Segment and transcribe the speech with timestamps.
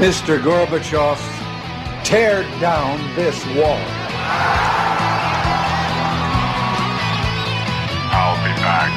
[0.00, 0.42] Mr.
[0.42, 1.18] Gorbachev,
[2.02, 3.78] tear down this wall.
[8.10, 8.90] I'll be back.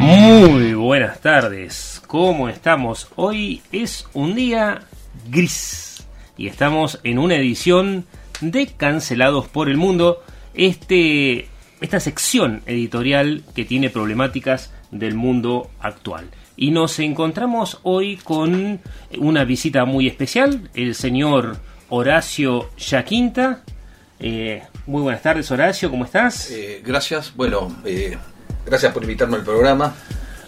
[0.00, 3.08] Muy buenas tardes, ¿cómo estamos?
[3.14, 4.82] Hoy es un día
[5.30, 6.04] gris
[6.36, 8.06] y estamos en una edición
[8.40, 10.22] de Cancelados por el Mundo,
[10.54, 11.48] este,
[11.80, 16.30] esta sección editorial que tiene problemáticas del mundo actual.
[16.56, 18.80] Y nos encontramos hoy con
[19.18, 21.56] una visita muy especial, el señor
[21.88, 23.62] Horacio Yaquinta.
[24.20, 26.50] Eh, muy buenas tardes Horacio, ¿cómo estás?
[26.50, 28.16] Eh, gracias, bueno, eh,
[28.66, 29.94] gracias por invitarme al programa,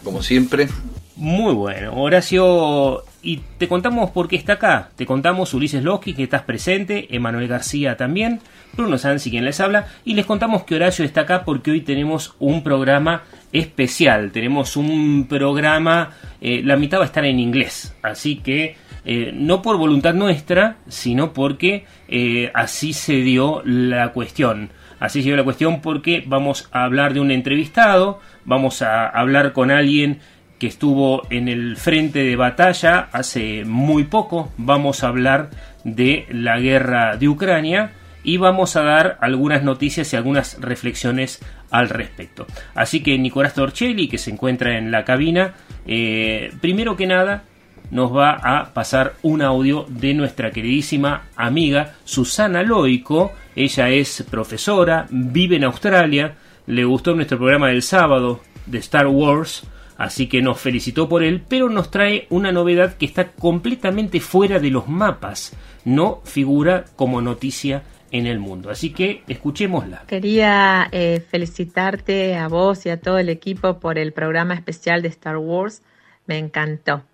[0.02, 0.68] como siempre.
[1.14, 4.90] Muy bueno, Horacio, y te contamos por qué está acá.
[4.96, 8.40] Te contamos Ulises Losky, que estás presente, Emanuel García también,
[8.72, 12.34] Bruno Sansi, quien les habla, y les contamos que Horacio está acá porque hoy tenemos
[12.38, 14.30] un programa especial.
[14.32, 19.62] Tenemos un programa, eh, la mitad va a estar en inglés, así que eh, no
[19.62, 24.70] por voluntad nuestra, sino porque eh, así se dio la cuestión.
[24.98, 29.54] Así se dio la cuestión porque vamos a hablar de un entrevistado, vamos a hablar
[29.54, 30.20] con alguien
[30.60, 34.52] que estuvo en el frente de batalla hace muy poco.
[34.58, 35.48] Vamos a hablar
[35.84, 41.88] de la guerra de Ucrania y vamos a dar algunas noticias y algunas reflexiones al
[41.88, 42.46] respecto.
[42.74, 45.54] Así que Nicolás Torchelli, que se encuentra en la cabina,
[45.86, 47.44] eh, primero que nada
[47.90, 53.32] nos va a pasar un audio de nuestra queridísima amiga Susana Loico.
[53.56, 56.34] Ella es profesora, vive en Australia,
[56.66, 59.64] le gustó nuestro programa del sábado de Star Wars,
[60.00, 64.58] así que nos felicitó por él, pero nos trae una novedad que está completamente fuera
[64.58, 65.52] de los mapas,
[65.84, 68.70] no figura como noticia en el mundo.
[68.70, 70.04] Así que escuchémosla.
[70.06, 75.08] Quería eh, felicitarte a vos y a todo el equipo por el programa especial de
[75.08, 75.82] Star Wars.
[76.24, 77.04] Me encantó.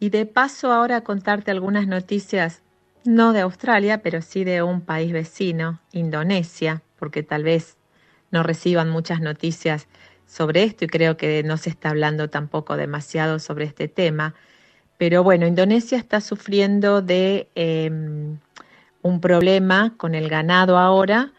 [0.00, 2.62] Y de paso ahora contarte algunas noticias,
[3.04, 7.76] no de Australia, pero sí de un país vecino, Indonesia, porque tal vez
[8.32, 9.86] no reciban muchas noticias
[10.32, 14.34] sobre esto y creo que no se está hablando tampoco demasiado sobre este tema.
[14.96, 17.90] Pero bueno, Indonesia está sufriendo de eh,
[19.02, 21.32] un problema con el ganado ahora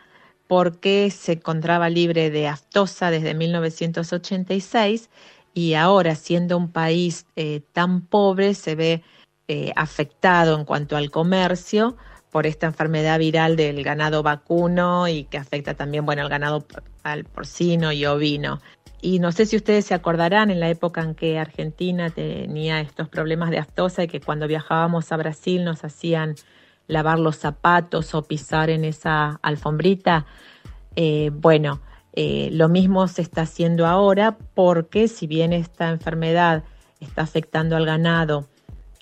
[0.47, 5.09] porque se encontraba libre de aftosa desde 1986
[5.55, 9.01] y ahora siendo un país eh, tan pobre se ve
[9.47, 11.97] eh, afectado en cuanto al comercio
[12.29, 16.65] por esta enfermedad viral del ganado vacuno y que afecta también bueno al ganado
[17.03, 18.59] al porcino y ovino.
[19.03, 23.09] Y no sé si ustedes se acordarán en la época en que Argentina tenía estos
[23.09, 26.35] problemas de aftosa y que cuando viajábamos a Brasil nos hacían
[26.87, 30.25] lavar los zapatos o pisar en esa alfombrita.
[30.95, 31.81] Eh, bueno,
[32.13, 36.63] eh, lo mismo se está haciendo ahora porque si bien esta enfermedad
[37.01, 38.47] está afectando al ganado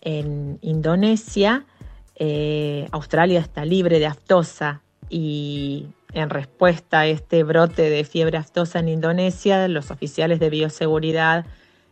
[0.02, 1.68] en Indonesia,
[2.16, 8.80] eh, Australia está libre de aftosa y en respuesta a este brote de fiebre aftosa
[8.80, 11.46] en Indonesia, los oficiales de bioseguridad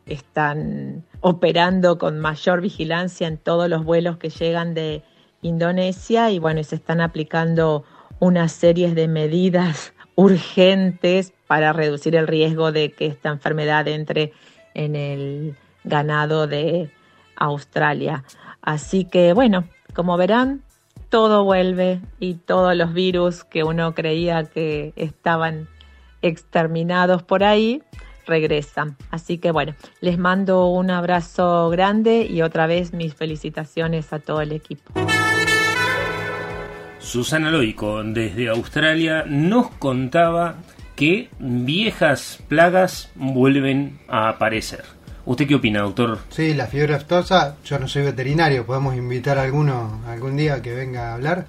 [0.06, 5.04] están operando con mayor vigilancia en todos los vuelos que llegan de
[5.42, 7.84] Indonesia y bueno, se están aplicando
[8.20, 14.32] una serie de medidas urgentes para reducir el riesgo de que esta enfermedad entre
[14.74, 16.90] en el ganado de
[17.36, 18.24] Australia.
[18.62, 20.64] Así que bueno, como verán,
[21.10, 25.68] todo vuelve y todos los virus que uno creía que estaban
[26.22, 27.82] exterminados por ahí
[28.26, 28.96] regresan.
[29.10, 34.42] Así que bueno, les mando un abrazo grande y otra vez mis felicitaciones a todo
[34.42, 34.94] el equipo.
[37.00, 40.58] Susana Loico, desde Australia, nos contaba
[40.96, 44.84] que viejas plagas vuelven a aparecer.
[45.30, 46.18] ¿Usted qué opina, doctor?
[46.30, 50.74] Sí, la fiebre aftosa, yo no soy veterinario, podemos invitar a alguno algún día que
[50.74, 51.46] venga a hablar,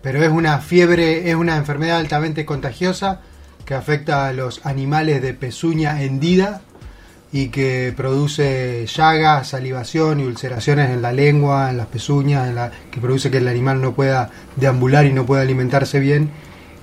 [0.00, 3.20] pero es una fiebre, es una enfermedad altamente contagiosa
[3.64, 6.60] que afecta a los animales de pezuña hendida
[7.32, 12.70] y que produce llagas, salivación y ulceraciones en la lengua, en las pezuñas, en la,
[12.92, 16.30] que produce que el animal no pueda deambular y no pueda alimentarse bien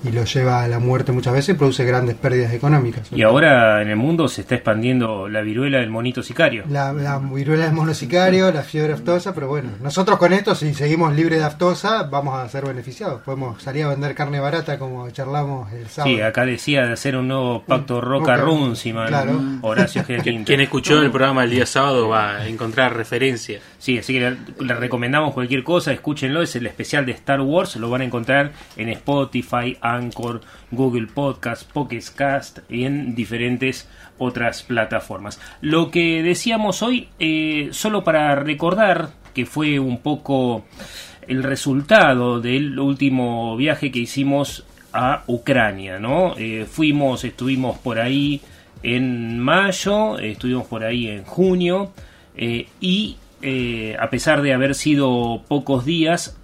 [0.04, 3.08] y lo lleva a la muerte muchas veces y produce grandes pérdidas económicas.
[3.12, 6.64] Y ahora en el mundo se está expandiendo la viruela del monito sicario.
[6.68, 10.72] La, la viruela del mono sicario, la fiebre aftosa, pero bueno, nosotros con esto, si
[10.74, 13.22] seguimos libres de aftosa, vamos a ser beneficiados.
[13.22, 16.14] Podemos salir a vender carne barata como charlamos el sábado.
[16.14, 19.40] Sí, acá decía de hacer un nuevo pacto Roca Roca- Runciman, claro.
[19.62, 20.44] Horacio G.
[20.44, 23.60] Quien escuchó el programa el día sábado va a encontrar referencia.
[23.78, 27.76] Sí, así que le, le recomendamos cualquier cosa, escúchenlo, es el especial de Star Wars,
[27.76, 30.40] lo van a encontrar en Spotify, Anchor,
[30.70, 33.88] Google Podcast, Pocket Cast y en diferentes
[34.18, 35.40] otras plataformas.
[35.60, 40.64] Lo que decíamos hoy, eh, solo para recordar que fue un poco
[41.26, 46.34] el resultado del último viaje que hicimos a Ucrania, ¿no?
[46.38, 48.40] Eh, fuimos, estuvimos por ahí
[48.82, 51.92] en mayo, estuvimos por ahí en junio
[52.36, 53.16] eh, y
[53.98, 56.36] a pesar de haber sido pocos días,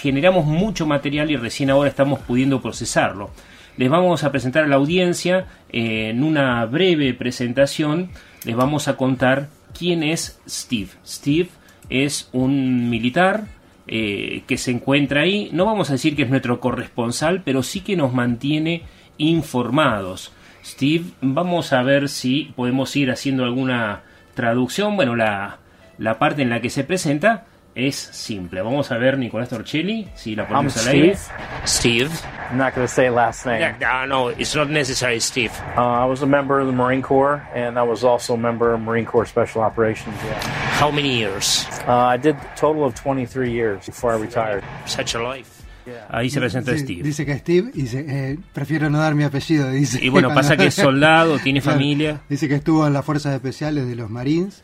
[0.00, 3.30] generamos mucho material y recién ahora estamos pudiendo procesarlo.
[3.76, 8.10] Les vamos a presentar a la audiencia eh, en una breve presentación,
[8.44, 9.48] les vamos a contar
[9.78, 10.88] quién es Steve.
[11.06, 11.48] Steve
[11.88, 13.44] es un militar
[13.86, 17.80] eh, que se encuentra ahí, no vamos a decir que es nuestro corresponsal, pero sí
[17.80, 18.82] que nos mantiene
[19.18, 20.32] informados.
[20.64, 24.02] Steve, vamos a ver si podemos ir haciendo alguna
[24.34, 24.96] traducción.
[24.96, 25.58] Bueno, la,
[25.98, 28.62] la parte en la que se presenta es simple.
[28.62, 31.16] Vamos a ver Nicolás Torcelli, si la I'm ponemos al aire.
[31.64, 32.08] Steve.
[32.08, 32.10] Steve.
[32.50, 33.76] I'm not going to say last name.
[33.80, 35.52] No, no, it's not necessary, Steve.
[35.76, 38.74] Uh, I was a member of the Marine Corps, and I was also a member
[38.74, 40.16] of Marine Corps Special Operations.
[40.24, 40.40] Yeah.
[40.80, 41.64] How many years?
[41.86, 44.64] Uh, I did a total of 23 years before I retired.
[44.86, 45.60] Such a life.
[46.08, 47.02] Ahí se presenta Sí, Steve.
[47.02, 49.70] Dice que Steve y dice, eh, prefiero no dar mi apellido.
[49.70, 49.98] Dice.
[50.04, 52.20] Y bueno, pasa que es soldado, tiene familia.
[52.28, 54.62] Dice que estuvo en las fuerzas especiales de los Marines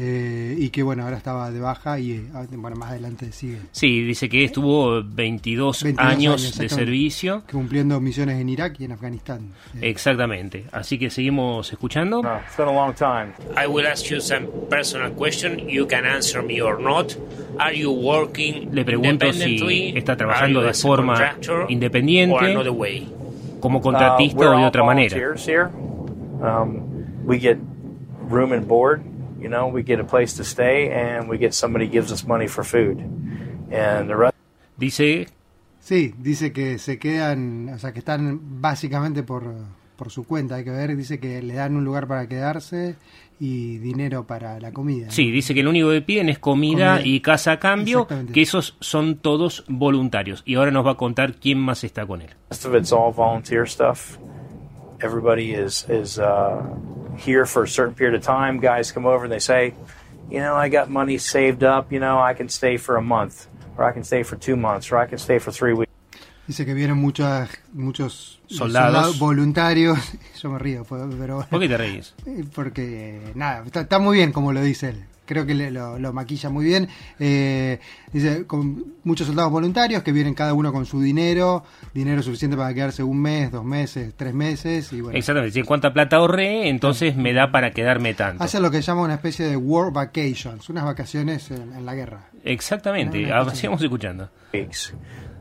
[0.00, 2.22] eh, y que bueno, ahora estaba de baja y eh,
[2.52, 3.58] bueno, más adelante sigue.
[3.72, 7.42] Sí, dice que estuvo 22, 22 años, de exactamente, servicio.
[7.50, 9.48] Cumpliendo misiones en Irak y en Afganistán.
[9.80, 10.66] Exactamente.
[10.70, 12.20] Así que seguimos escuchando.
[12.20, 13.32] Uh, it's been a long time.
[13.56, 15.68] I will ask you some personal question.
[15.68, 17.16] You can answer me or not.
[17.58, 21.34] Are you working Le pregunto si está trabajando de forma
[21.68, 22.36] independiente,
[23.58, 25.34] como contratista Uh, o de otra manera.
[26.40, 27.58] Um, we get
[28.30, 29.02] room and board.
[29.40, 32.48] You know, we get a place to stay, and we get somebody gives us money
[32.48, 32.98] for food.
[33.70, 34.34] And the rest.
[34.76, 35.28] Dice
[35.80, 39.44] Sí, dice que se quedan, o sea, que están básicamente por,
[39.96, 42.96] por su cuenta, hay que ver, dice que le dan un lugar para quedarse
[43.40, 45.10] y dinero para la comida.
[45.10, 47.06] Sí, dice que lo único que piden es comida, Comida.
[47.06, 50.42] y casa a cambio, que esos son todos voluntarios.
[50.44, 52.30] Y ahora nos va a contar quién más está con él.
[55.00, 56.62] Everybody is is uh,
[57.16, 58.58] here for a certain period of time.
[58.60, 59.74] Guys come over and they say,
[60.30, 61.92] you know, I got money saved up.
[61.92, 63.46] You know, I can stay for a month,
[63.76, 65.88] or I can stay for two months, or I can stay for three weeks.
[66.48, 69.18] Dice que vienen muchas, muchos Soldados.
[69.18, 69.98] voluntarios.
[70.42, 72.14] Yo me río, pero ¿Por qué te reís?
[72.54, 75.04] Porque, nada, está, está muy bien como lo dice él.
[75.28, 76.88] Creo que le- lo, lo maquilla muy bien.
[77.20, 77.78] Eh,
[78.14, 82.72] dice, con muchos soldados voluntarios que vienen cada uno con su dinero, dinero suficiente para
[82.72, 84.90] quedarse un mes, dos meses, tres meses.
[84.94, 85.52] Y bueno, Exactamente.
[85.52, 88.42] Si en cuánta plata ahorré, entonces me da para quedarme tanto.
[88.42, 92.30] hacen lo que llama una especie de war vacations, unas vacaciones en, en la guerra.
[92.42, 93.20] Exactamente.
[93.20, 94.30] No, no, no, Ah, sigamos escuchando.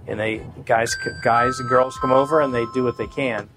[0.10, 3.48] And they guys guys and girls come over and they do what they can.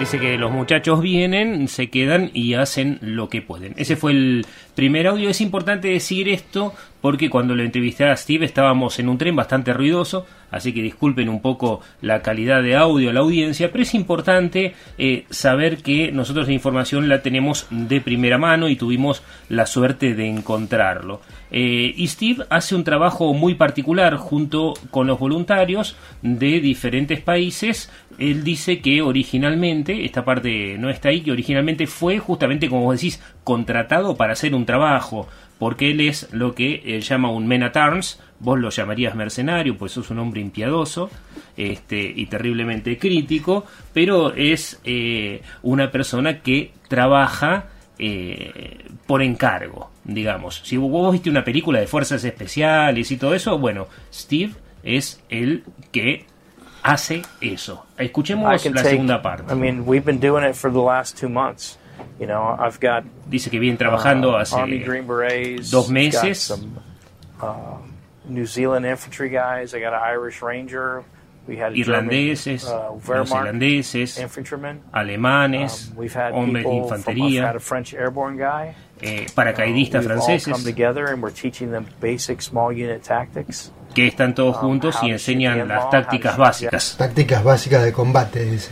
[0.00, 3.74] Dice que los muchachos vienen, se quedan y hacen lo que pueden.
[3.76, 5.28] Ese fue el primer audio.
[5.28, 9.74] Es importante decir esto porque cuando lo entrevisté a Steve estábamos en un tren bastante
[9.74, 13.94] ruidoso, así que disculpen un poco la calidad de audio a la audiencia, pero es
[13.94, 19.66] importante eh, saber que nosotros la información la tenemos de primera mano y tuvimos la
[19.66, 21.20] suerte de encontrarlo.
[21.50, 27.90] Eh, y Steve hace un trabajo muy particular junto con los voluntarios de diferentes países.
[28.18, 32.96] Él dice que originalmente, esta parte no está ahí, que originalmente fue justamente, como vos
[32.96, 35.28] decís, contratado para hacer un trabajo,
[35.58, 39.76] porque él es lo que él llama un men at arms, vos lo llamarías mercenario,
[39.76, 41.10] pues sos un hombre impiadoso
[41.56, 47.66] este, y terriblemente crítico, pero es eh, una persona que trabaja
[47.98, 50.62] eh, por encargo, digamos.
[50.64, 55.64] Si vos viste una película de fuerzas especiales y todo eso, bueno, Steve es el
[55.92, 56.24] que
[56.82, 57.84] hace eso.
[57.98, 59.52] Escuchemos la take- segunda parte.
[59.52, 61.78] I mean, we've been doing it for the last two months.
[62.18, 66.38] You know, I've got Dice que vienen trabajando uh, hace Army Green Berets, dos meses.
[66.38, 66.78] some,
[67.42, 67.76] uh,
[68.30, 69.74] New Zealand infantry guys.
[69.74, 71.02] I got an Irish Ranger.
[71.48, 74.80] We had irlandeses, German, uh, Wehrmacht neozelandeses, infantryman.
[74.92, 78.74] alemanes, Um, we've had hombres de I've had infantería, a French airborne guy.
[79.02, 83.72] eh, paracaidistas We've all come franceses, together and we're teaching them basic small unit tactics.
[83.94, 86.96] que están todos um, juntos y enseñan las tácticas básicas.
[86.96, 88.70] Tácticas básicas de combate, dice.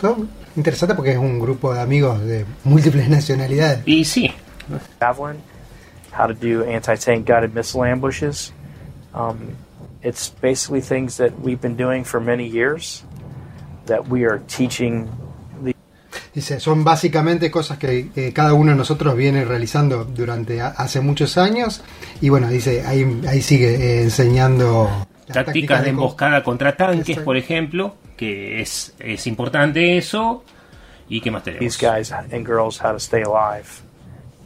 [0.00, 3.80] Todo Interesante porque es un grupo de amigos de múltiples nacionalidades.
[3.86, 4.32] Y sí,
[5.00, 5.40] Javelin,
[6.12, 8.52] how to do anti-tank guided missile ambushes.
[9.14, 9.56] Um,
[10.02, 13.04] it's basically things that we've been doing for many years
[13.86, 15.08] that we are teaching
[15.62, 15.74] the
[16.34, 21.00] Dice, son básicamente cosas que eh, cada uno de nosotros viene realizando durante a- hace
[21.00, 21.82] muchos años.
[22.20, 24.88] Y bueno, dice, ahí, ahí sigue eh, enseñando
[25.32, 27.24] tácticas de emboscada contra tanques, Exacto.
[27.24, 30.44] por ejemplo, que es, es importante eso.
[31.08, 31.60] ¿Y qué más tenemos?
[31.60, 33.66] these guys and girls how to stay alive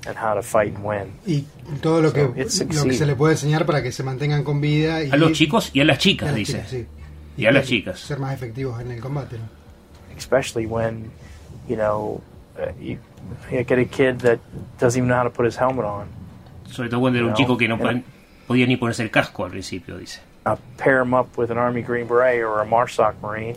[0.06, 1.12] and how to fight and win.
[1.26, 1.44] Y
[1.80, 2.98] todo lo que, So, it's lo que succeeded.
[2.98, 5.02] se le puede enseñar para que se mantengan con vida.
[5.02, 6.52] Y, A los chicos y a las y chicas, a las dice.
[6.54, 6.86] chicas, sí.
[7.36, 8.00] Y a las que chicas.
[8.00, 9.38] Ser más efectivos en el combate.
[9.38, 9.62] ¿no?
[10.16, 11.10] especially when
[11.68, 12.20] you know
[12.58, 12.98] uh, you,
[13.50, 14.38] you get a kid that
[14.78, 16.06] doesn't even know how to put his helmet on.
[16.70, 18.02] Sobre todo cuando era un No, chico que no era- pod-
[18.46, 20.20] podía ni ponerse el casco al principio, dice.
[20.44, 23.56] Uh, pair him up with an Army Green Beret or a MARSOC Marine,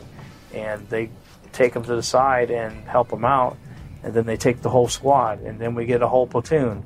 [0.54, 1.10] and they
[1.52, 3.58] take him to the side and help him out,
[4.06, 6.84] and then they take the whole squad, and then we get a whole platoon,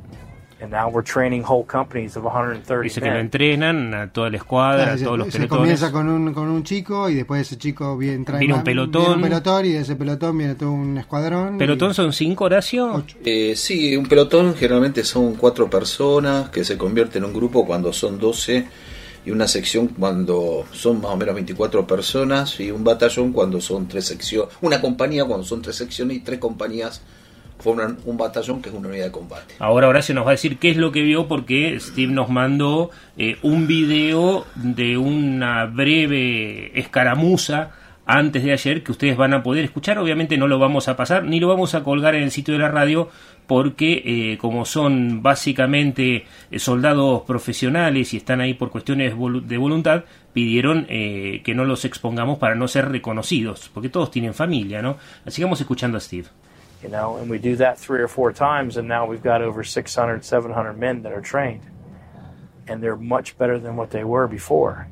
[0.61, 4.37] and now we're training whole companies of 130 Dice que lo entrenan a toda la
[4.37, 5.59] escuadra, Claro, a se- todos los se pelotones.
[5.59, 9.01] comienza con un, con un chico y después ese chico viene, trae Viene un pelotón.
[9.03, 11.57] viene un pelotón y de ese pelotón viene todo un escuadrón.
[11.57, 13.03] ¿Pelotón son cinco, Horacio?
[13.23, 17.93] Eh, sí, un pelotón generalmente son cuatro personas que se convierten en un grupo cuando
[17.93, 18.65] son 12
[19.25, 23.87] y una sección cuando son más o menos 24 personas y un batallón cuando son
[23.87, 27.01] tres secciones, una compañía cuando son tres secciones y tres compañías
[27.59, 29.55] forman un batallón que es una unidad de combate.
[29.59, 32.89] Ahora Horacio nos va a decir qué es lo que vio porque Steve nos mandó
[33.17, 37.71] eh, un video de una breve escaramuza
[38.09, 39.99] antes de ayer que ustedes van a poder escuchar.
[39.99, 42.59] Obviamente no lo vamos a pasar ni lo vamos a colgar en el sitio de
[42.59, 43.09] la radio
[43.45, 50.05] porque eh, como son básicamente eh, soldados profesionales y están ahí por cuestiones de voluntad,
[50.33, 54.97] pidieron eh, que no los expongamos para no ser reconocidos, porque todos tienen familia, ¿no?
[55.39, 56.27] Vamos escuchando a Steve.
[56.83, 59.63] you know, and we do that three or four times, and now we've got over
[59.63, 61.61] 600, 700 men that are trained,
[62.67, 64.87] and they're much better than what they were before.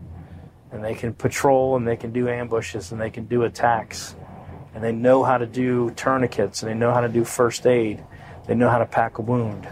[0.72, 4.16] And they can patrol, and they can do ambushes, and they can do attacks,
[4.76, 8.00] and they know how to do tourniquets, and they know how to do first aid,
[8.48, 9.66] they know how to pack a wound.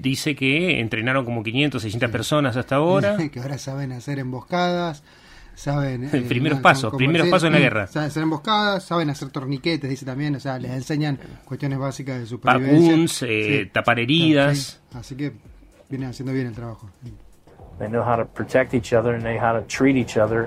[0.00, 3.16] Dice que entrenaron como 500, 600 personas hasta ahora.
[3.30, 5.02] que ahora saben hacer emboscadas,
[5.54, 6.08] saben...
[6.28, 7.86] Primeros no, pasos, como- primeros sí, pasos en la sí, guerra.
[7.86, 12.24] Saben hacer emboscadas, saben hacer torniquetes, dice también, o sea, les enseñan cuestiones básicas de
[12.26, 12.90] supervivencia.
[12.90, 14.80] Wounds, eh, tapar heridas.
[14.90, 15.32] Sí, Así que
[15.90, 16.88] vienen haciendo bien el trabajo.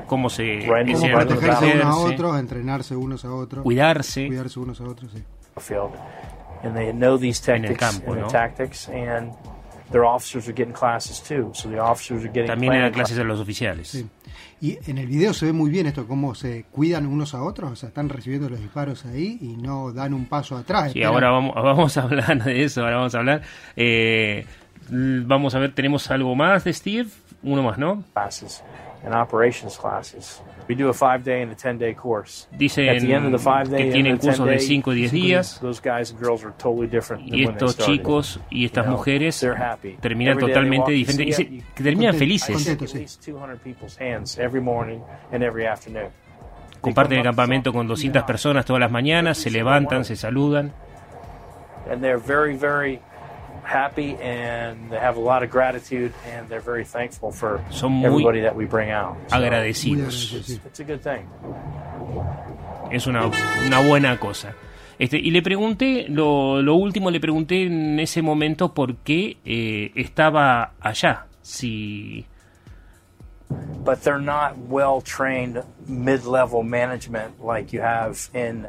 [0.08, 3.64] Cómo se Cómo protegerse unos a otros, entrenarse unos a otros.
[3.64, 4.28] Cuidarse.
[4.28, 5.24] Cuidarse unos a otros, sí.
[5.60, 5.92] field,
[6.64, 8.28] and they know these En el tactics campo, and the ¿no?
[8.28, 9.32] tactics, and
[9.92, 11.52] their officers are getting classes too.
[11.54, 13.90] So the officers are getting También eran clases a los oficiales.
[13.90, 14.08] Sí.
[14.62, 17.72] Y en el video se ve muy bien esto, cómo se cuidan unos a otros,
[17.72, 20.94] o sea, están recibiendo los disparos ahí y no dan un paso atrás.
[20.94, 21.14] Sí, esperan.
[21.14, 23.42] ahora vamos, vamos a hablar de eso, ahora vamos a hablar.
[23.76, 24.46] Eh,
[24.90, 27.10] vamos a ver, tenemos algo más de Steve,
[27.44, 28.04] uno más, ¿no?
[28.14, 28.64] classes
[29.06, 30.42] and operations classes.
[30.70, 32.48] We do a five day and a ten day course.
[32.58, 34.60] Dicen At the end of the five day que and tienen 10 cursos de day,
[34.82, 35.60] 5 y 10 días.
[35.60, 37.94] Those guys and girls are totally different than Y when they estos started.
[37.98, 39.98] chicos y estas You know, mujeres they're happy.
[40.00, 41.38] terminan Every day they totalmente walk- diferentes.
[41.40, 42.64] you- que terminan felices.
[42.64, 45.02] shake at least 200 people's hands every morning
[45.34, 46.08] and every afternoon.
[46.80, 50.72] Comparten el campamento con 200 personas todas las mañanas, se levantan, se saludan.
[51.92, 53.02] and they're very, very
[53.64, 58.42] happy and they have a lot of gratitude and they're very thankful for Son everybody
[58.42, 59.18] that we bring out.
[59.30, 60.34] So agradecidos.
[60.34, 61.28] it's, it's a good thing.
[62.92, 63.30] Es una,
[63.66, 64.54] una buena cosa.
[65.00, 69.92] Este, y le pregunté, lo, lo último le pregunté en ese momento por qué eh,
[69.96, 71.26] estaba allá.
[71.42, 72.26] Si
[73.84, 78.68] But they're not well trained mid level management like you have in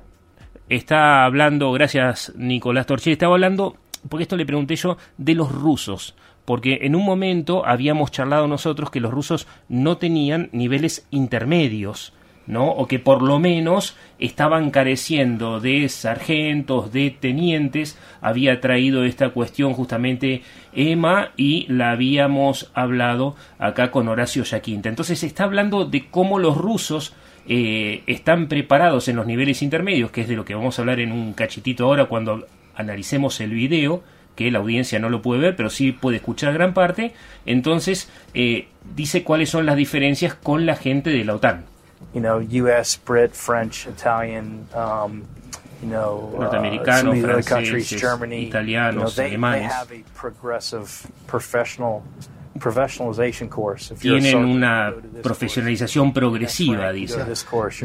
[0.69, 3.77] está hablando, gracias Nicolás Torché, estaba hablando,
[4.09, 6.15] porque esto le pregunté yo, de los rusos.
[6.45, 12.13] Porque en un momento habíamos charlado nosotros que los rusos no tenían niveles intermedios,
[12.47, 12.69] ¿no?
[12.69, 17.99] O que por lo menos estaban careciendo de sargentos, de tenientes.
[18.21, 20.43] Había traído esta cuestión justamente
[20.75, 24.91] Emma y la habíamos hablado acá con Horacio Yaquinta.
[24.91, 27.15] Entonces está hablando de cómo los rusos
[27.47, 31.01] eh, están preparados en los niveles intermedios, que es de lo que vamos a hablar
[31.01, 32.47] en un cachitito ahora cuando
[32.77, 34.03] analicemos el video,
[34.37, 37.15] que la audiencia no lo puede ver, pero sí puede escuchar gran parte,
[37.47, 41.65] entonces eh, dice cuáles son las diferencias con la gente de la OTAN.
[42.13, 45.23] You know, U.S., Brit, French, Italian, um,
[45.81, 49.71] you know, uh, Norteamericanos, franceses, countries, Germany, italianos, you know, they, they alemanes.
[49.71, 52.03] have a progressive professional
[53.99, 54.93] Tienen una
[55.23, 57.19] profesionalización progresiva, dice.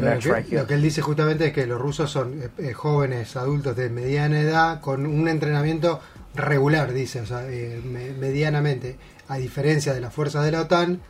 [0.02, 0.28] Lo que,
[0.60, 3.90] lo que él dice justamente es que los rusos son eh, eh, jóvenes, adultos de
[3.90, 6.00] mediana edad, con un entrenamiento
[6.34, 8.96] regular, dice, o sea, eh, me- medianamente,
[9.28, 11.00] a diferencia de las fuerzas de la OTAN,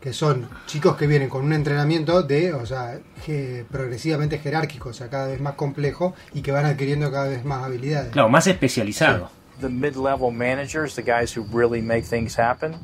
[0.00, 4.92] que son chicos que vienen con un entrenamiento de, o sea, que progresivamente jerárquico, o
[4.92, 8.10] sea, cada vez más complejo y que van adquiriendo cada vez más habilidades.
[8.12, 9.30] Claro, más especializado.
[9.60, 12.74] the mid-level managers, the guys who really make things happen.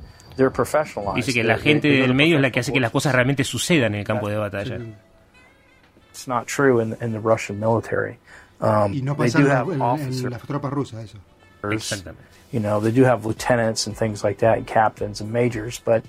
[1.15, 3.95] Dice que la gente del medio es la que hace que las cosas realmente sucedan
[3.95, 4.79] en el campo de batalla.
[6.11, 8.17] It's not true in, in the Russian military.
[8.61, 11.19] Um, Y no they pasa do en, have en- en officers, las tropas rusas, eso.
[11.71, 12.23] Exactamente.
[12.53, 16.03] you know, they do have lieutenants and things like that, and captains and majors, but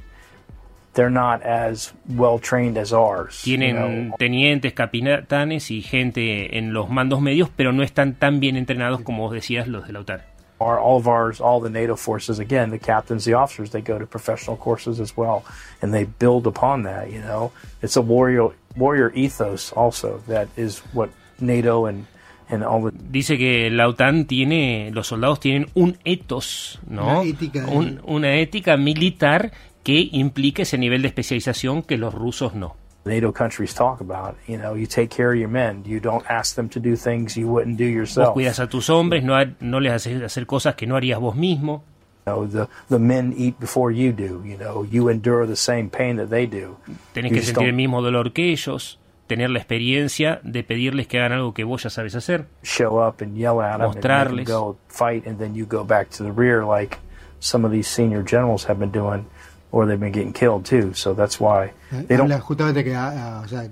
[0.94, 3.44] they're not as well trained as ours.
[3.46, 4.18] you Tienen know.
[4.18, 9.24] tenientes, capitanes y gente en los mandos medios, pero no están tan bien entrenados como
[9.24, 10.22] vos decías los de la OTAN.
[10.62, 13.98] Our, all of ours, all the NATO forces, again, the captains, the officers, they go
[13.98, 15.44] to professional courses as well,
[15.82, 17.10] and they build upon that.
[17.12, 17.52] You know,
[17.82, 22.06] it's a warrior warrior ethos also that is what NATO and
[22.48, 27.22] and all the Dice que la OTAN tiene, los soldados tienen un ethos, ¿no?
[27.22, 27.66] Una ética.
[27.68, 29.52] Un- una ética militar
[29.84, 32.76] que implica ese nivel de especialización que los rusos no.
[33.06, 34.36] NATO countries talk about.
[34.48, 35.84] You know, you take care of your men.
[35.86, 38.34] You don't ask them to do things you wouldn't do Vos yourself.
[38.36, 41.84] cuidas a tus hombres, no, no les haces hacer cosas que no harías vos mismo.
[42.28, 44.44] You know, the the men eat before you do.
[44.46, 46.78] You know, you endure the same pain that they do.
[47.14, 51.18] Tenés You que sentir el mismo dolor que ellos, tener la experiencia de pedirles que
[51.20, 52.46] hagan algo que vos ya sabes hacer.
[52.62, 54.46] show up and yell at them and Mostrarles.
[54.46, 57.00] them go fight, and then you go back to the rear like
[57.40, 59.26] some of these senior generals have been doing,
[59.72, 60.94] or they've been getting killed too.
[60.94, 62.32] So that's why they don't.
[62.32, 63.70] Habla justamente que, ah, ah, o sea,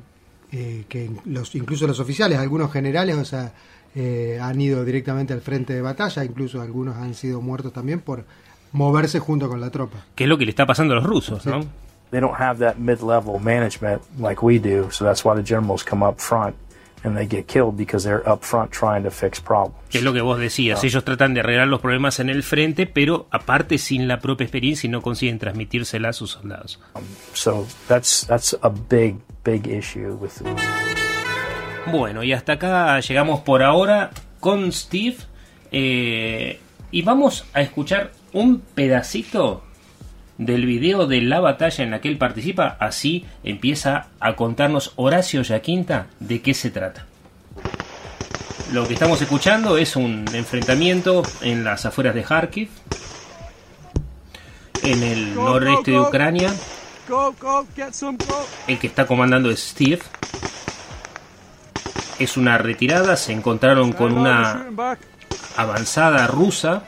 [0.52, 3.54] eh, que los, incluso los oficiales, algunos generales, o sea,
[3.96, 8.26] eh, han ido directamente al frente de batalla, incluso algunos han sido muertos también por
[8.72, 10.06] moverse junto con la tropa.
[10.16, 11.66] Que es lo que le está pasando a los rusos, ¿no?
[12.12, 14.90] They don't have that mid-level management like we do.
[14.90, 16.56] So that's why the generals come up front
[17.04, 19.78] and they get killed because they're up front trying to fix problems.
[19.92, 20.80] Es lo que vos decías.
[20.84, 20.86] Ah.
[20.86, 24.88] Ellos tratan de arreglar los problemas en el frente, pero aparte sin la propia experiencia
[24.88, 26.80] y no consiguen transmitírsela a sus soldados.
[27.34, 30.32] So that's that's a big big issue with.
[31.92, 35.18] Bueno, y hasta acá llegamos por ahora con Steve.
[35.72, 36.60] eh,
[36.92, 39.64] y vamos a escuchar un pedacito
[40.40, 42.78] del video de la batalla en la que él participa.
[42.80, 47.06] Así empieza a contarnos Horacio Yaquinta de qué se trata.
[48.72, 52.70] Lo que estamos escuchando es un enfrentamiento en las afueras de Kharkiv,
[54.84, 56.54] en el noreste de Ucrania.
[58.68, 60.00] El que está comandando es Steve.
[62.18, 64.68] Es una retirada, se encontraron con una
[65.58, 66.84] avanzada rusa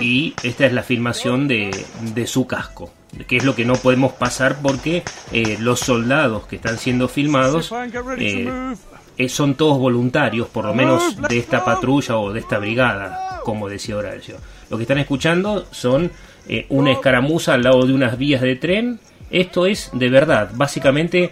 [0.00, 1.70] y esta es la filmación de,
[2.14, 2.90] de su casco,
[3.26, 5.02] que es lo que no podemos pasar porque
[5.32, 7.72] eh, los soldados que están siendo filmados
[8.18, 8.74] eh,
[9.18, 13.68] eh, son todos voluntarios, por lo menos de esta patrulla o de esta brigada, como
[13.68, 14.36] decía Horacio.
[14.70, 16.10] Lo que están escuchando son
[16.48, 19.00] eh, una escaramuza al lado de unas vías de tren.
[19.30, 21.30] Esto es de verdad, básicamente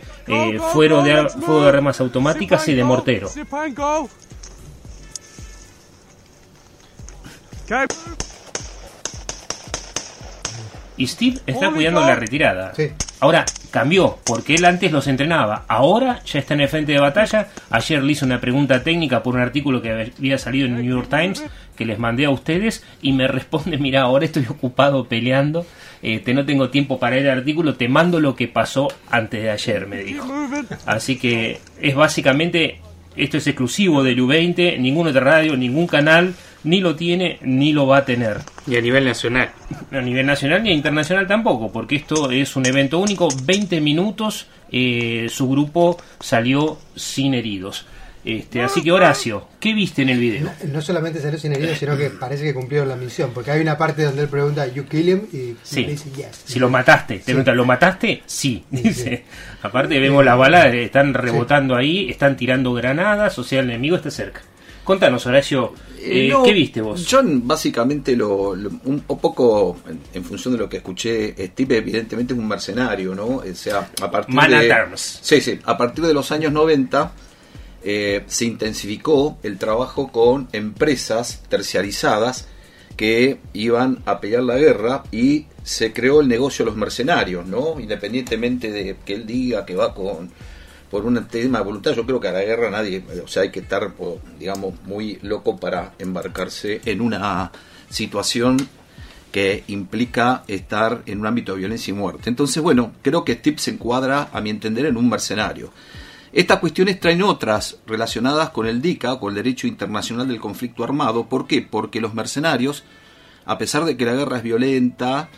[0.73, 3.29] fuego, de fuego de armas automáticas y de mortero.
[10.97, 12.75] Y Steve está cuidando la retirada.
[12.75, 12.91] Sí.
[13.21, 15.65] Ahora cambió, porque él antes los entrenaba.
[15.69, 17.49] Ahora ya está en el frente de batalla.
[17.71, 20.97] Ayer le hice una pregunta técnica por un artículo que había salido en el New
[20.97, 21.45] York Times
[21.79, 25.65] que les mandé a ustedes y me responde, mira, ahora estoy ocupado peleando,
[26.03, 29.87] este, no tengo tiempo para el artículo, te mando lo que pasó antes de ayer,
[29.87, 30.27] me dijo.
[30.85, 32.81] Así que es básicamente,
[33.17, 37.87] esto es exclusivo del U20, ninguna otra radio, ningún canal, ni lo tiene, ni lo
[37.87, 38.39] va a tener.
[38.67, 39.51] Y a nivel nacional.
[39.91, 45.27] A nivel nacional ni internacional tampoco, porque esto es un evento único, 20 minutos, eh,
[45.31, 47.87] su grupo salió sin heridos.
[48.25, 50.51] Este, así que Horacio, ¿qué viste en el video?
[50.71, 53.79] No solamente salió sin herido, sino que parece que cumplieron la misión, porque hay una
[53.79, 55.21] parte donde él pregunta, ¿You kill him?
[55.33, 55.83] Y Sí.
[55.85, 56.43] le dice, yes.
[56.45, 58.23] Si lo mataste, te pregunta, ¿lo mataste?
[58.27, 59.25] Sí, dice.
[59.63, 64.11] Aparte vemos las balas, están rebotando ahí, están tirando granadas, o sea, el enemigo está
[64.11, 64.43] cerca.
[64.89, 67.05] Contanos, Horacio, Eh, eh, no, ¿qué viste vos?
[67.05, 71.77] Yo básicamente lo, lo- un, un poco en, en función de lo que escuché, Steve
[71.77, 73.27] evidentemente es un mercenario, ¿no?
[73.27, 75.19] O sea, a partir Man de at arms.
[75.21, 77.13] Sí, sí, a partir de los años 90
[77.85, 82.49] eh, se intensificó el trabajo con empresas terciarizadas
[82.97, 87.79] que iban a pelear la guerra y se creó el negocio de los mercenarios, ¿no?
[87.79, 90.31] Independientemente de que él diga que va con
[90.91, 93.51] por un tema de voluntad, yo creo que a la guerra nadie, o sea, hay
[93.51, 93.93] que estar,
[94.39, 97.53] digamos, muy loco para embarcarse en una
[97.91, 98.57] situación
[99.33, 102.31] que implica estar en un ámbito de violencia y muerte.
[102.31, 105.71] Entonces, bueno, creo que Steve se encuadra, a mi entender, en un mercenario.
[106.33, 111.27] Estas cuestiones traen otras relacionadas con el DICA, con el derecho internacional del conflicto armado.
[111.27, 111.63] ¿Por qué?
[111.63, 112.85] Porque los mercenarios,
[113.45, 115.29] a pesar de que la guerra es violenta,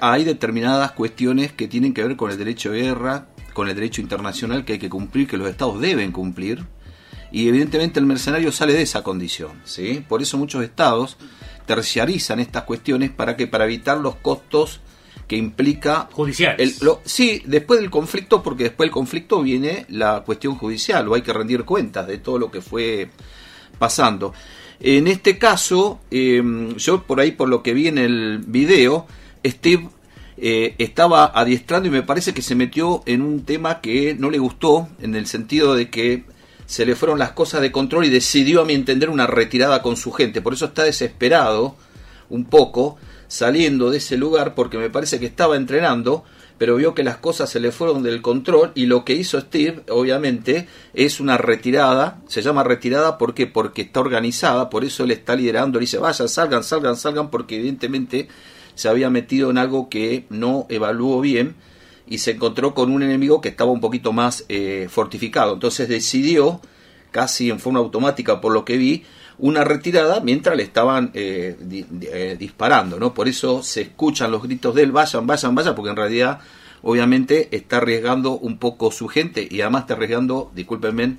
[0.00, 4.00] hay determinadas cuestiones que tienen que ver con el derecho de guerra, con el derecho
[4.00, 6.64] internacional que hay que cumplir, que los estados deben cumplir,
[7.30, 10.04] y evidentemente el mercenario sale de esa condición, ¿sí?
[10.06, 11.16] Por eso muchos estados
[11.66, 14.80] terciarizan estas cuestiones para que para evitar los costos
[15.26, 16.82] que implica judiciales.
[16.82, 21.22] El, sí, después del conflicto, porque después del conflicto viene la cuestión judicial, o hay
[21.22, 23.10] que rendir cuentas de todo lo que fue
[23.78, 24.34] pasando.
[24.78, 29.06] En este caso, em, yo por ahí por lo que vi en el video,
[29.44, 29.88] Steve
[30.36, 34.38] eh, estaba adiestrando y me parece que se metió en un tema que no le
[34.38, 36.24] gustó, en el sentido de que
[36.66, 39.96] se le fueron las cosas de control y decidió, a mi entender, una retirada con
[39.96, 40.40] su gente.
[40.40, 41.76] Por eso está desesperado
[42.30, 42.96] un poco
[43.28, 46.24] saliendo de ese lugar porque me parece que estaba entrenando,
[46.58, 49.82] pero vio que las cosas se le fueron del control y lo que hizo Steve,
[49.90, 52.20] obviamente, es una retirada.
[52.26, 56.28] Se llama retirada ¿por porque está organizada, por eso él está liderando, le dice, vayan,
[56.28, 58.28] salgan, salgan, salgan, porque evidentemente
[58.74, 61.54] se había metido en algo que no evaluó bien
[62.06, 65.54] y se encontró con un enemigo que estaba un poquito más eh, fortificado.
[65.54, 66.60] Entonces decidió,
[67.10, 69.04] casi en forma automática por lo que vi,
[69.38, 71.56] una retirada mientras le estaban eh,
[72.12, 73.14] eh, disparando, ¿no?
[73.14, 76.40] Por eso se escuchan los gritos de él, vayan, vayan, vayan, porque en realidad
[76.82, 81.16] obviamente está arriesgando un poco su gente y además está arriesgando, discúlpenme,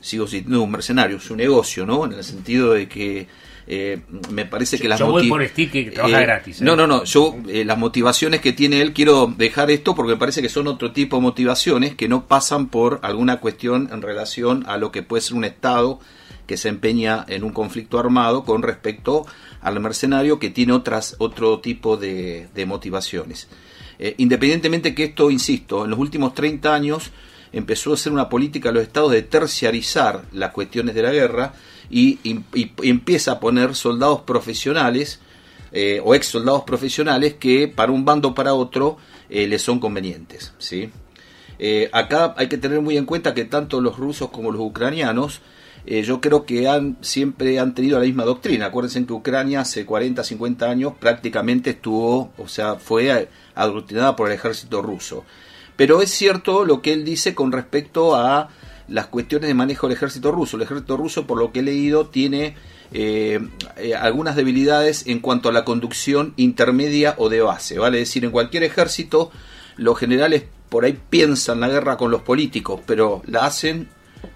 [0.00, 2.04] sigo siendo un mercenario, su negocio, ¿no?
[2.04, 3.26] En el sentido de que
[3.70, 4.00] eh,
[4.30, 6.62] me parece que las yo voy por Steve que trabaja eh, gratis.
[6.62, 6.64] ¿eh?
[6.64, 7.04] No, no, no.
[7.04, 10.68] Yo eh, las motivaciones que tiene él quiero dejar esto porque me parece que son
[10.68, 15.02] otro tipo de motivaciones que no pasan por alguna cuestión en relación a lo que
[15.02, 16.00] puede ser un Estado
[16.46, 19.26] que se empeña en un conflicto armado con respecto
[19.60, 23.48] al mercenario que tiene otras otro tipo de, de motivaciones.
[24.16, 27.10] independientemente que esto, insisto, en los últimos 30 años
[27.52, 31.52] empezó a ser una política de los estados de terciarizar las cuestiones de la guerra
[31.90, 32.18] y,
[32.82, 35.20] empieza a poner soldados profesionales
[35.72, 38.96] eh, o ex soldados profesionales que para un bando o para otro
[39.28, 40.54] eh, les son convenientes.
[40.58, 40.90] ¿sí?
[41.58, 45.40] Eh, acá hay que tener muy en cuenta que tanto los rusos como los ucranianos
[46.04, 48.66] yo creo que han siempre han tenido la misma doctrina.
[48.66, 54.34] Acuérdense que Ucrania hace 40, 50 años prácticamente estuvo, o sea, fue adoctrinada por el
[54.34, 55.24] ejército ruso.
[55.76, 58.50] Pero es cierto lo que él dice con respecto a
[58.88, 60.56] las cuestiones de manejo del ejército ruso.
[60.56, 62.56] El ejército ruso, por lo que he leído, tiene
[62.92, 63.38] eh,
[63.76, 67.78] eh, algunas debilidades en cuanto a la conducción intermedia o de base.
[67.78, 69.30] Vale decir, en cualquier ejército,
[69.76, 73.88] los generales por ahí piensan la guerra con los políticos, pero la hacen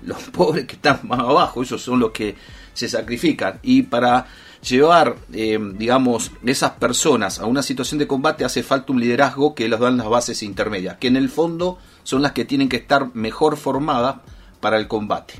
[0.05, 2.37] los pobres que están más abajo, esos son los que
[2.75, 3.59] se sacrifican.
[3.63, 4.27] Y para
[4.63, 9.69] llevar, eh, digamos, esas personas a una situación de combate hace falta un liderazgo que
[9.69, 13.15] les dan las bases intermedias, que en el fondo son las que tienen que estar
[13.15, 14.17] mejor formadas
[14.63, 15.35] para el combate.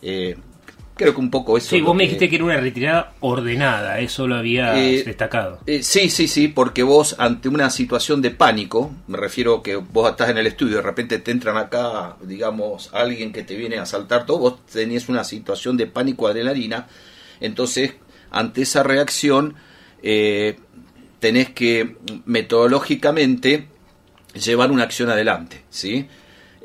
[0.00, 0.36] Eh,
[0.94, 1.70] creo que un poco eso.
[1.70, 5.58] Sí, vos me dijiste que era una retirada ordenada, eso lo había eh, destacado.
[5.66, 10.08] Eh, sí, sí, sí, porque vos ante una situación de pánico, me refiero que vos
[10.08, 13.82] estás en el estudio, de repente te entran acá, digamos, alguien que te viene a
[13.82, 16.86] asaltar todo, vos tenías una situación de pánico adrenalina,
[17.40, 17.94] entonces
[18.30, 19.56] ante esa reacción
[21.18, 23.66] tenés que metodológicamente
[24.34, 26.06] llevar una acción adelante, ¿sí?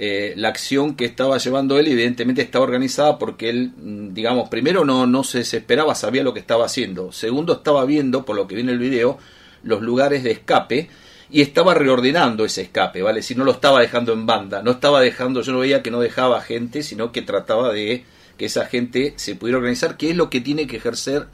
[0.03, 4.83] Eh, la acción que estaba llevando él evidentemente estaba organizada porque él, mm, digamos, primero
[4.83, 7.11] no, no se desesperaba, sabía lo que estaba haciendo.
[7.11, 9.19] Segundo, estaba viendo, por lo que viene el video,
[9.61, 10.89] los lugares de escape
[11.29, 13.21] y estaba reordenando ese escape, ¿vale?
[13.21, 15.99] Si no lo estaba dejando en banda, no estaba dejando, yo no veía que no
[15.99, 18.03] dejaba gente, sino que trataba de
[18.37, 21.27] que esa gente se pudiera organizar, que es lo que tiene que ejercer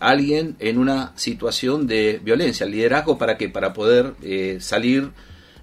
[0.00, 5.12] alguien en una situación de violencia, el liderazgo para que para poder eh, salir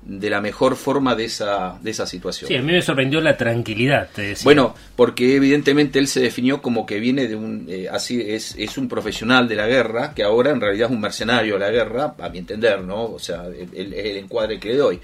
[0.01, 2.47] de la mejor forma de esa, de esa situación.
[2.47, 4.09] Sí, a mí me sorprendió la tranquilidad.
[4.43, 8.77] Bueno, porque evidentemente él se definió como que viene de un, eh, así es, es
[8.77, 12.15] un profesional de la guerra, que ahora en realidad es un mercenario de la guerra,
[12.17, 13.03] a mi entender, ¿no?
[13.03, 14.99] O sea, el, el encuadre que le doy.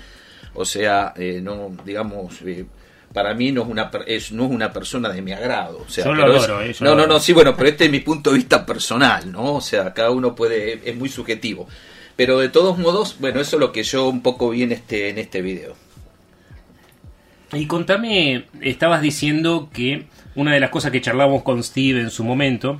[0.55, 2.65] O sea, eh, no, digamos, eh,
[3.13, 6.03] para mí no es una es, no es una persona de mi agrado o sea
[6.03, 8.65] yo lo adoro, no no no sí bueno pero este es mi punto de vista
[8.65, 11.65] personal no o sea cada uno puede es muy subjetivo
[12.15, 15.09] pero de todos modos, bueno, eso es lo que yo un poco vi en este,
[15.09, 15.75] en este video.
[17.53, 22.23] Y contame, estabas diciendo que una de las cosas que charlamos con Steve en su
[22.23, 22.79] momento,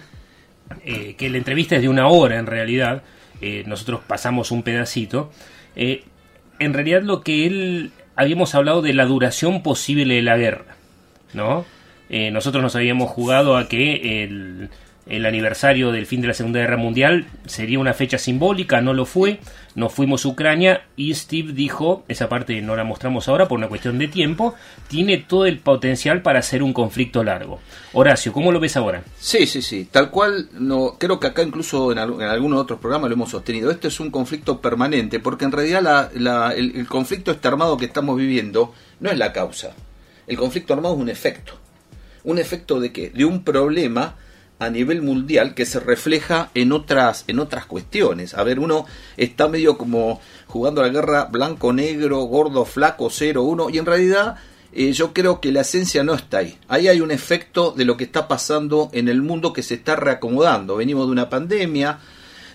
[0.83, 3.03] eh, que la entrevista es de una hora en realidad,
[3.41, 5.31] eh, nosotros pasamos un pedacito,
[5.75, 6.03] eh,
[6.59, 10.77] en realidad lo que él habíamos hablado de la duración posible de la guerra,
[11.33, 11.65] ¿no?
[12.07, 14.69] Nosotros nos habíamos jugado a que el,
[15.07, 19.05] el aniversario del fin de la Segunda Guerra Mundial sería una fecha simbólica, no lo
[19.05, 19.39] fue,
[19.75, 23.67] nos fuimos a Ucrania y Steve dijo, esa parte no la mostramos ahora por una
[23.67, 24.55] cuestión de tiempo,
[24.87, 27.59] tiene todo el potencial para ser un conflicto largo.
[27.93, 29.03] Horacio, ¿cómo lo ves ahora?
[29.19, 33.09] Sí, sí, sí, tal cual, no, creo que acá incluso en, en algunos otros programas
[33.09, 37.77] lo hemos sostenido, este es un conflicto permanente, porque en realidad el conflicto este armado
[37.77, 39.75] que estamos viviendo no es la causa,
[40.25, 41.53] el conflicto armado es un efecto.
[42.23, 43.11] ¿Un efecto de qué?
[43.11, 44.15] De un problema
[44.59, 48.33] a nivel mundial que se refleja en otras en otras cuestiones.
[48.33, 48.85] A ver, uno
[49.17, 54.37] está medio como jugando la guerra blanco-negro, gordo, flaco, cero, uno, y en realidad
[54.71, 56.57] eh, yo creo que la esencia no está ahí.
[56.67, 59.95] Ahí hay un efecto de lo que está pasando en el mundo que se está
[59.95, 60.77] reacomodando.
[60.77, 61.99] Venimos de una pandemia,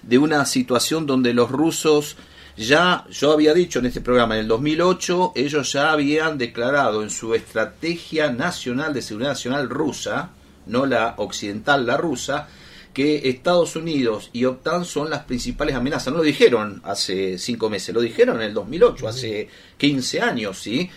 [0.02, 2.16] de una situación donde los rusos
[2.56, 7.08] ya, yo había dicho en este programa, en el 2008, ellos ya habían declarado en
[7.08, 10.30] su estrategia nacional de seguridad nacional rusa,
[10.66, 12.48] no la occidental, la rusa,
[12.92, 16.12] que Estados Unidos y OTAN son las principales amenazas.
[16.12, 20.90] No lo dijeron hace cinco meses, lo dijeron en el 2008, hace 15 años, ¿sí?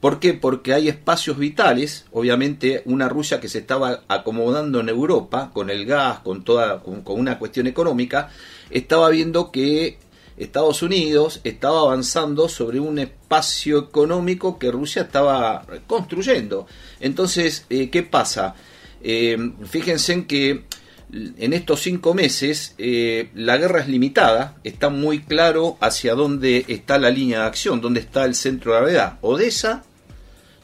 [0.00, 0.34] ¿Por qué?
[0.34, 5.86] Porque hay espacios vitales, obviamente una Rusia que se estaba acomodando en Europa con el
[5.86, 8.30] gas, con toda con, con una cuestión económica,
[8.70, 9.98] estaba viendo que
[10.36, 16.66] Estados Unidos estaba avanzando sobre un espacio económico que Rusia estaba construyendo.
[17.00, 18.54] Entonces, eh, ¿qué pasa?
[19.02, 19.36] Eh,
[19.68, 20.64] fíjense en que
[21.12, 26.98] en estos cinco meses eh, la guerra es limitada, está muy claro hacia dónde está
[26.98, 29.18] la línea de acción, dónde está el centro de gravedad.
[29.20, 29.84] Odessa,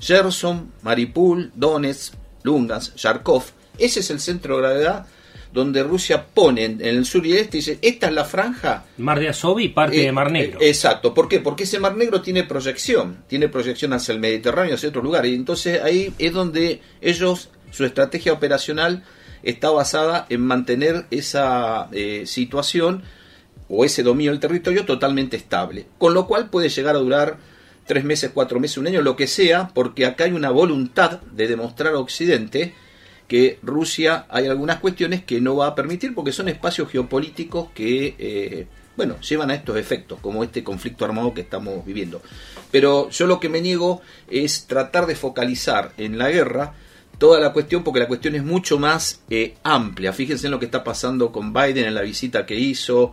[0.00, 3.44] Gerson, Maripul, Donetsk, Lungansk, Yarkov,
[3.78, 5.06] ese es el centro de gravedad
[5.52, 8.84] donde Rusia pone en el sur y el este y dice, esta es la franja.
[8.96, 10.58] Mar de Azov y parte Eh, de Mar Negro.
[10.62, 11.40] eh, exacto, ¿por qué?
[11.40, 15.34] Porque ese Mar Negro tiene proyección, tiene proyección hacia el Mediterráneo, hacia otros lugares, y
[15.34, 19.02] entonces ahí es donde ellos, su estrategia operacional
[19.42, 23.02] está basada en mantener esa eh, situación
[23.68, 27.38] o ese dominio del territorio totalmente estable, con lo cual puede llegar a durar
[27.86, 31.48] tres meses, cuatro meses, un año, lo que sea, porque acá hay una voluntad de
[31.48, 32.74] demostrar a Occidente
[33.26, 38.14] que Rusia hay algunas cuestiones que no va a permitir porque son espacios geopolíticos que,
[38.18, 42.20] eh, bueno, llevan a estos efectos, como este conflicto armado que estamos viviendo.
[42.70, 46.74] Pero yo lo que me niego es tratar de focalizar en la guerra
[47.22, 50.12] toda la cuestión, porque la cuestión es mucho más eh, amplia.
[50.12, 53.12] Fíjense en lo que está pasando con Biden en la visita que hizo.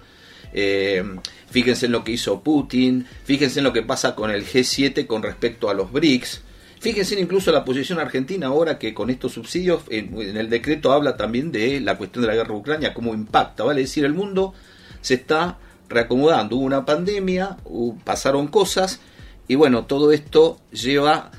[0.51, 1.03] eh,
[1.51, 5.21] fíjense en lo que hizo Putin, fíjense en lo que pasa con el G7 con
[5.21, 6.41] respecto a los BRICS,
[6.79, 11.51] Fíjense incluso la posición argentina ahora que con estos subsidios, en, el decreto habla también
[11.51, 13.81] de la cuestión de la guerra de Ucrania, cómo impacta, ¿vale?
[13.81, 14.55] Decir, el mundo
[15.01, 17.57] se está reacomodando, hubo una pandemia,
[18.03, 19.01] pasaron cosas,
[19.47, 21.29] y bueno, todo esto lleva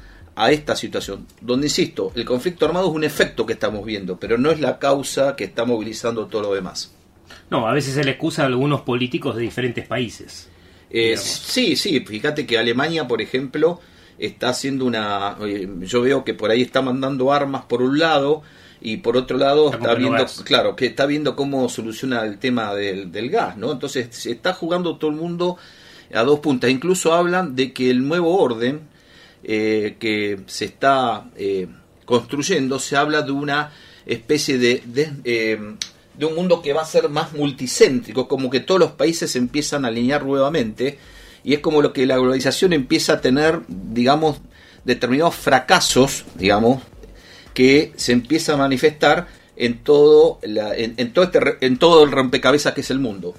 [0.40, 4.38] a esta situación, donde, insisto, el conflicto armado es un efecto que estamos viendo, pero
[4.38, 6.94] no es la causa que está movilizando todo lo demás.
[7.50, 10.48] No, a veces se le excusa a algunos políticos de diferentes países.
[10.88, 13.80] Eh, sí, sí, fíjate que Alemania, por ejemplo,
[14.18, 15.36] está haciendo una
[15.80, 18.42] yo veo que por ahí está mandando armas por un lado
[18.80, 20.42] y por otro lado está, está viendo gas.
[20.44, 24.52] claro que está viendo cómo soluciona el tema del, del, gas no entonces se está
[24.52, 25.56] jugando todo el mundo
[26.12, 28.82] a dos puntas incluso hablan de que el nuevo orden
[29.42, 31.66] eh, que se está eh,
[32.04, 33.72] construyendo se habla de una
[34.06, 35.58] especie de, de eh,
[36.14, 39.38] de un mundo que va a ser más multicéntrico como que todos los países se
[39.38, 40.98] empiezan a alinear nuevamente
[41.42, 44.40] y es como lo que la globalización empieza a tener, digamos,
[44.84, 46.82] determinados fracasos, digamos,
[47.54, 52.12] que se empieza a manifestar en todo, la, en, en, todo este, en todo el
[52.12, 53.34] rompecabezas que es el mundo.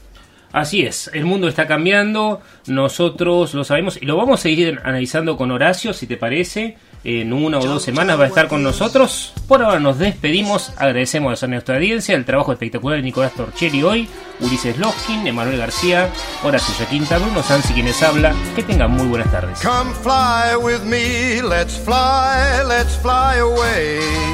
[0.52, 5.38] Así es, el mundo está cambiando, nosotros lo sabemos y lo vamos a seguir analizando
[5.38, 6.78] con Horacio, si te parece.
[7.04, 9.34] En una o dos semanas va a estar con nosotros.
[9.48, 14.08] Por ahora nos despedimos, agradecemos a nuestra audiencia el trabajo espectacular de Nicolás Torcheri hoy,
[14.40, 16.10] Ulises Loskin, Emanuel García,
[16.44, 18.36] Horacio Yaquinta, Bruno Sansi quienes habla.
[18.56, 19.60] Que tengan muy buenas tardes.
[19.62, 24.32] Come fly with me, let's fly, let's fly away.